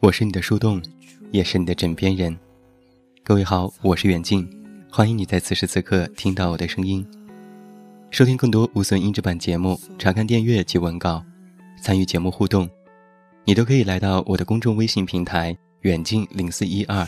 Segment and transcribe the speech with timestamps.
[0.00, 0.80] 我是你的树洞，
[1.30, 2.34] 也是你的枕边人。
[3.22, 4.48] 各位好，我是远近，
[4.90, 7.06] 欢迎你在此时此刻听到我的声音。
[8.10, 11.22] 收听更多无损音质版节目，查看订阅及文稿，
[11.82, 12.66] 参与节目互动，
[13.44, 17.06] 你都可以来到我的公众微信平台远近零四一二，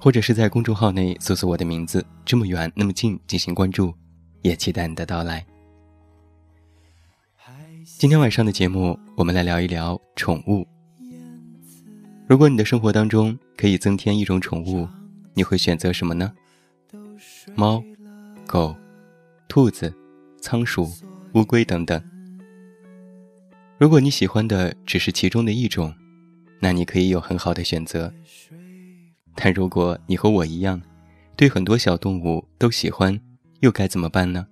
[0.00, 3.92] 或者是在公众号内搜索我的名字这么远那么近进行关注，
[4.40, 5.44] 也期待你的到来。
[7.98, 10.66] 今天晚上的节目，我们来聊一聊宠物。
[12.26, 14.88] 如果你的生活当中可以增添一种宠物，
[15.34, 16.32] 你会选择什么呢？
[17.54, 17.82] 猫、
[18.46, 18.74] 狗、
[19.48, 19.92] 兔子。
[20.44, 20.92] 仓鼠、
[21.32, 21.98] 乌龟等等。
[23.78, 25.94] 如果你喜欢的只是其中的一种，
[26.60, 28.12] 那你可以有很好的选择。
[29.34, 30.82] 但如果你和我一样，
[31.34, 33.18] 对很多小动物都喜欢，
[33.60, 34.46] 又该怎么办呢？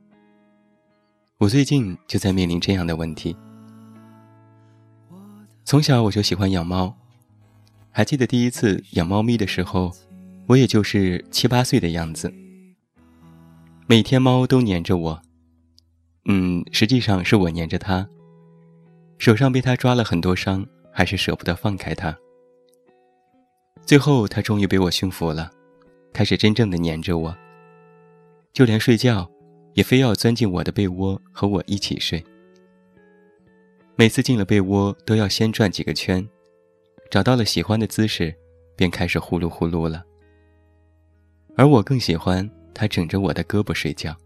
[1.36, 3.36] 我最近就在面临这样的问题。
[5.62, 6.96] 从小我就喜欢养猫，
[7.92, 9.92] 还记得第一次养猫咪的时候，
[10.46, 12.32] 我也就是七八岁的样子。
[13.86, 15.22] 每天猫都黏着我。
[16.24, 18.08] 嗯，实际上是我黏着它，
[19.18, 22.16] 手上被它抓了很多伤，还是舍不得放开它。
[23.84, 25.50] 最后，它终于被我驯服了，
[26.14, 27.36] 开始真正的黏着我，
[28.52, 29.28] 就连睡觉，
[29.74, 32.24] 也非要钻进我的被窝和我一起睡。
[33.96, 36.26] 每次进了被窝，都要先转几个圈，
[37.12, 38.34] 找到了喜欢的姿势，
[38.74, 40.02] 便开始呼噜呼噜了。
[41.58, 44.16] 而我更喜欢它枕着我的胳膊睡觉。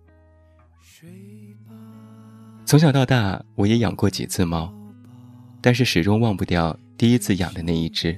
[2.65, 4.73] 从小到大，我也养过几次猫，
[5.61, 8.17] 但是始终忘不掉第一次养的那一只。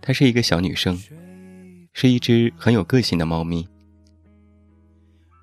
[0.00, 0.96] 她是一个小女生，
[1.92, 3.66] 是一只很有个性的猫咪。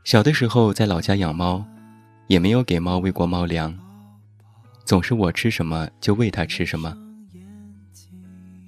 [0.06, 1.66] 小的时候在老家养猫，
[2.28, 3.78] 也没有给猫喂过猫粮，
[4.86, 6.98] 总是我吃什么就喂它吃什么。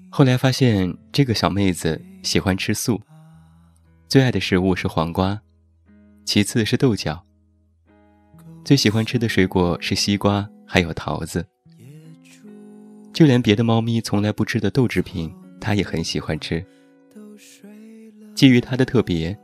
[0.09, 2.99] 后来发现这个小妹子喜欢吃素，
[4.07, 5.39] 最爱的食物是黄瓜，
[6.25, 7.23] 其次是豆角。
[8.65, 11.45] 最喜欢吃的水果是西瓜，还有桃子。
[13.13, 16.65] 就连别的猫咪从来不吃的豆制品，它也很喜欢吃。
[18.35, 19.37] 基于它的特别，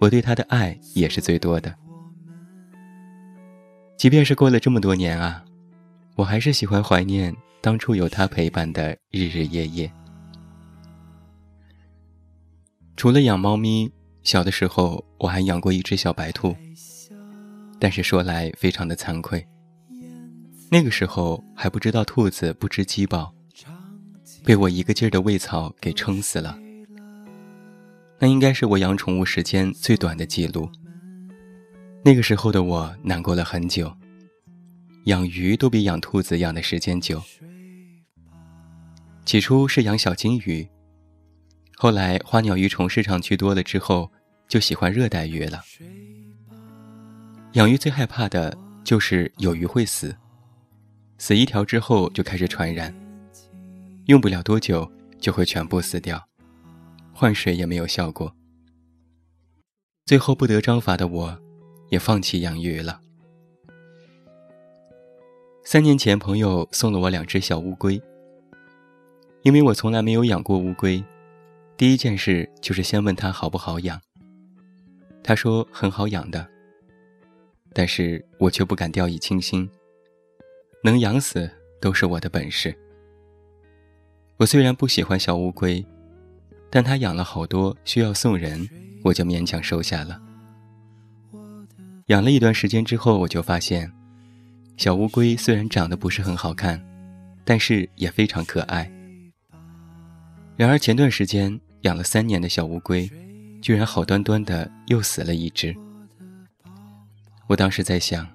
[0.00, 1.74] 我对它的爱也是最多的。
[3.96, 5.44] 即便是过了这么多年啊，
[6.20, 9.90] 我还是喜欢怀念当初有它陪伴的日日夜夜。
[12.94, 13.90] 除了养猫咪，
[14.22, 16.54] 小的时候我还养过一只小白兔。
[17.78, 19.42] 但是说来非常的惭愧，
[20.70, 23.34] 那个时候还不知道兔子不知饥饱，
[24.44, 26.58] 被我一个劲儿的喂草给撑死了。
[28.18, 30.70] 那应该是我养宠物时间最短的记录。
[32.04, 33.90] 那个时候的我难过了很久，
[35.04, 37.22] 养鱼都比养兔子养的时间久。
[39.24, 40.68] 起初是养小金鱼，
[41.76, 44.10] 后来花鸟鱼虫市场去多了之后，
[44.48, 45.62] 就喜欢热带鱼了。
[47.52, 50.14] 养鱼最害怕的就是有鱼会死，
[51.18, 52.94] 死一条之后就开始传染，
[54.06, 56.22] 用不了多久就会全部死掉，
[57.12, 58.34] 换水也没有效果。
[60.04, 61.38] 最后不得章法的我，
[61.88, 63.00] 也放弃养鱼了。
[65.62, 68.00] 三年前，朋友送了我两只小乌龟，
[69.42, 71.02] 因为我从来没有养过乌龟，
[71.76, 74.00] 第一件事就是先问他好不好养。
[75.22, 76.46] 他说很好养的。
[77.72, 79.68] 但是我却不敢掉以轻心，
[80.82, 81.48] 能养死
[81.80, 82.76] 都是我的本事。
[84.38, 85.84] 我虽然不喜欢小乌龟，
[86.68, 88.68] 但它养了好多需要送人，
[89.04, 90.20] 我就勉强收下了。
[92.06, 93.92] 养了一段时间之后，我就发现，
[94.80, 96.82] 小乌龟虽然长得不是很好看，
[97.44, 98.90] 但是也非常可爱。
[100.56, 103.06] 然而前段时间养了三年的小乌龟，
[103.60, 105.76] 居然好端端的又死了一只。
[107.46, 108.26] 我当时在想，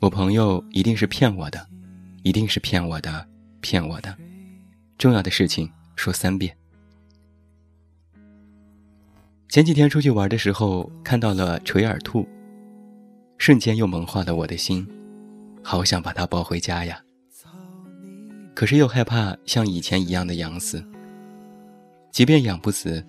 [0.00, 1.68] 我朋友一定是骗我的，
[2.22, 3.28] 一定是骗我的，
[3.60, 4.16] 骗我的。
[4.96, 6.56] 重要的事情说三遍。
[9.50, 12.26] 前几天出去玩的时候看到了垂耳兔，
[13.36, 14.88] 瞬间又萌化了我的心，
[15.62, 17.02] 好想把它抱回家呀。
[18.54, 20.84] 可是又害怕像以前一样的养死。
[22.10, 23.04] 即便养不死，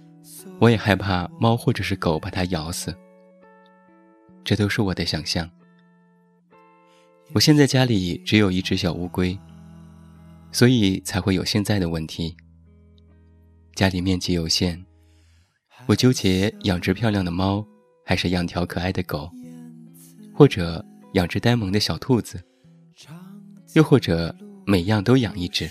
[0.60, 2.96] 我也害怕猫或者是狗把它咬死。
[4.44, 5.50] 这都是我的想象。
[7.34, 9.38] 我现在家里只有一只小乌龟，
[10.52, 12.36] 所以才会有现在的问题。
[13.76, 14.82] 家里面积有限，
[15.88, 17.66] 我纠结养只漂亮的猫，
[18.06, 19.30] 还是养条可爱的狗，
[20.34, 22.44] 或者养只呆萌的小兔子。
[23.74, 24.36] 又或者
[24.68, 25.68] 每样都养一只，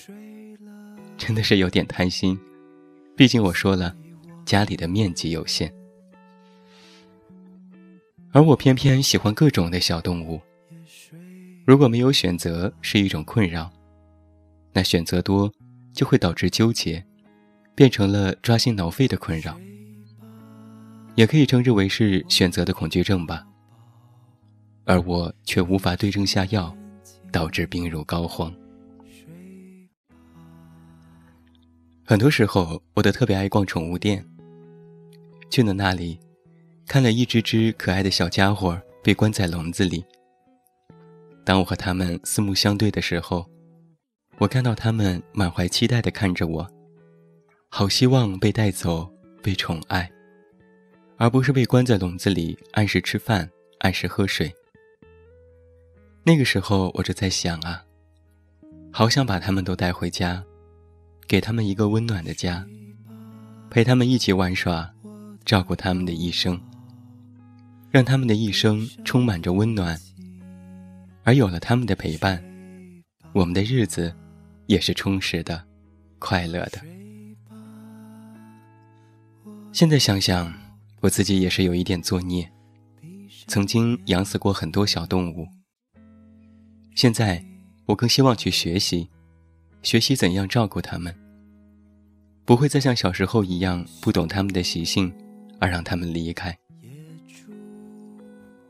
[1.16, 2.36] 真的是有点贪心。
[3.16, 3.94] 毕竟我说了，
[4.44, 5.72] 家里的面积有限，
[8.32, 10.40] 而我偏偏喜欢各种的小动物。
[11.64, 13.70] 如果没有选择是一种困扰，
[14.72, 15.52] 那选择多
[15.92, 17.04] 就会导致纠结，
[17.76, 19.56] 变成了抓心挠肺的困扰，
[21.14, 23.46] 也可以称之为是选择的恐惧症吧。
[24.84, 26.76] 而我却无法对症下药，
[27.30, 28.52] 导致病入膏肓。
[32.04, 34.24] 很多时候，我都特别爱逛宠物店。
[35.48, 36.18] 去了那里，
[36.86, 40.04] 看了一只只可爱的小家伙被关在笼子里。
[41.44, 43.46] 当我和他们四目相对的时候，
[44.38, 46.68] 我看到他们满怀期待地看着我，
[47.68, 49.08] 好希望被带走、
[49.42, 50.10] 被宠爱，
[51.16, 54.52] 而不是被关在笼子里，按时吃饭、按时喝水。
[56.24, 57.82] 那个时候，我就在想啊，
[58.92, 60.40] 好想把他们都带回家，
[61.26, 62.64] 给他们一个温暖的家，
[63.68, 64.88] 陪他们一起玩耍，
[65.44, 66.60] 照顾他们的一生，
[67.90, 69.98] 让他们的一生充满着温暖。
[71.24, 72.40] 而有了他们的陪伴，
[73.32, 74.14] 我们的日子
[74.66, 75.64] 也是充实的、
[76.20, 76.80] 快乐的。
[79.72, 80.52] 现在想想，
[81.00, 82.48] 我自己也是有一点作孽，
[83.48, 85.48] 曾经养死过很多小动物。
[86.94, 87.42] 现在，
[87.86, 89.08] 我更希望去学习，
[89.82, 91.14] 学习怎样照顾它们，
[92.44, 95.10] 不会再像小时候一样不懂它们的习性，
[95.58, 96.56] 而让它们离开。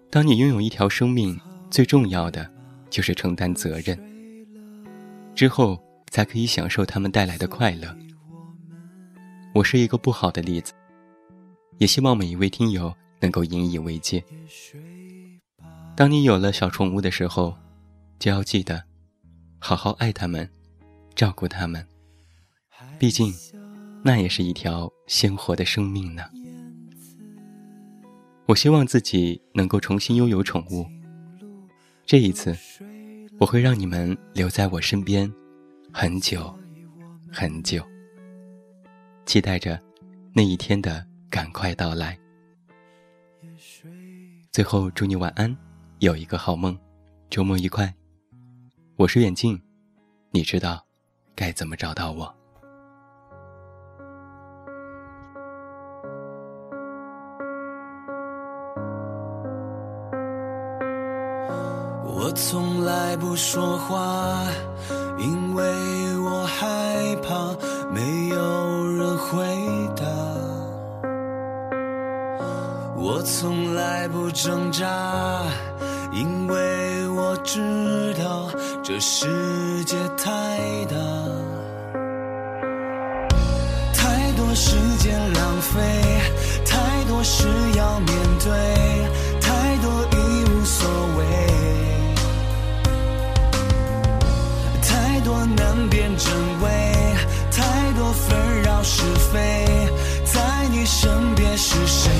[0.08, 1.38] 当你拥有一条生命，
[1.68, 2.48] 最重要的
[2.90, 3.98] 就是承担责任，
[5.34, 5.76] 之后
[6.08, 7.94] 才可以享受它们带来的快乐。
[9.52, 10.72] 我是一个不好的例子，
[11.78, 14.22] 也希望每一位听友能够引以为戒。
[15.96, 17.52] 当你有了小宠物的时候。
[18.22, 18.80] 就要记得，
[19.58, 20.48] 好好爱他们，
[21.16, 21.84] 照顾他们。
[22.96, 23.34] 毕竟，
[24.04, 26.22] 那也是一条鲜活的生命呢。
[28.46, 30.86] 我希望自己能够重新拥有宠物。
[32.06, 32.56] 这一次，
[33.40, 35.28] 我会让你们留在我身边，
[35.92, 36.56] 很久，
[37.28, 37.84] 很久。
[39.26, 39.82] 期待着
[40.32, 42.16] 那一天的赶快到来。
[44.52, 45.56] 最后，祝你晚安，
[45.98, 46.78] 有一个好梦，
[47.28, 47.92] 周末愉快。
[48.96, 49.58] 我是远近，
[50.30, 50.84] 你知道
[51.34, 52.32] 该怎么找到我？
[62.04, 64.46] 我从来不说话，
[65.18, 67.56] 因为我害怕
[67.90, 69.42] 没有人回
[69.96, 70.04] 答。
[72.94, 75.42] 我从来不挣扎，
[76.12, 77.91] 因为我知道。
[78.94, 79.26] 这世
[79.86, 80.30] 界太
[80.84, 80.94] 大，
[83.94, 85.80] 太多时间浪费，
[86.66, 88.52] 太多事要面对，
[89.40, 90.86] 太多已无所
[91.16, 91.24] 谓，
[94.82, 96.30] 太多难辨真
[96.60, 96.68] 伪，
[97.50, 99.40] 太多纷扰是非，
[100.26, 102.10] 在你身边是谁？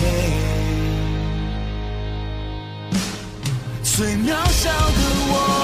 [3.83, 5.62] 最渺小的我。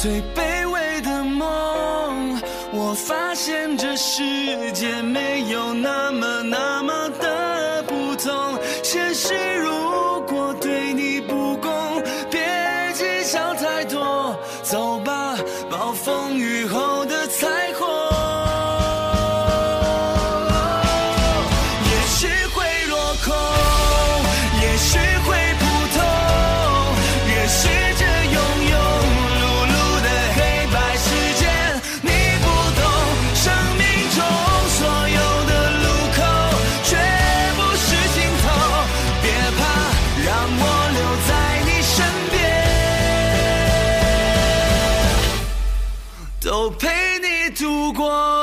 [0.00, 2.40] 最卑微的梦，
[2.72, 4.22] 我发现这世
[4.70, 6.27] 界没有那么
[46.70, 48.37] 陪你度过。